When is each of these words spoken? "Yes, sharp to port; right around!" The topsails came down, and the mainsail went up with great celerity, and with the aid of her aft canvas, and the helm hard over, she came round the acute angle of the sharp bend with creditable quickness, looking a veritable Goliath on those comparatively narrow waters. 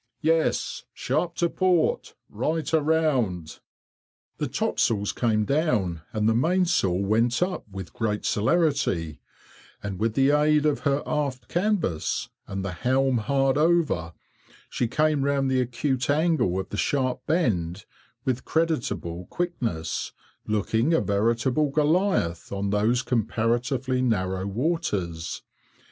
"Yes, 0.23 0.85
sharp 0.95 1.35
to 1.35 1.47
port; 1.47 2.15
right 2.27 2.73
around!" 2.73 3.59
The 4.39 4.47
topsails 4.47 5.11
came 5.11 5.45
down, 5.45 6.01
and 6.11 6.27
the 6.27 6.33
mainsail 6.33 6.97
went 6.97 7.43
up 7.43 7.65
with 7.71 7.93
great 7.93 8.25
celerity, 8.25 9.19
and 9.83 9.99
with 9.99 10.15
the 10.15 10.31
aid 10.31 10.65
of 10.65 10.79
her 10.89 11.03
aft 11.05 11.47
canvas, 11.49 12.29
and 12.47 12.65
the 12.65 12.71
helm 12.71 13.19
hard 13.19 13.59
over, 13.59 14.13
she 14.71 14.87
came 14.87 15.21
round 15.21 15.51
the 15.51 15.61
acute 15.61 16.09
angle 16.09 16.59
of 16.59 16.69
the 16.69 16.77
sharp 16.77 17.21
bend 17.27 17.85
with 18.25 18.43
creditable 18.43 19.27
quickness, 19.27 20.13
looking 20.47 20.95
a 20.95 20.99
veritable 20.99 21.69
Goliath 21.69 22.51
on 22.51 22.71
those 22.71 23.03
comparatively 23.03 24.01
narrow 24.01 24.47
waters. 24.47 25.43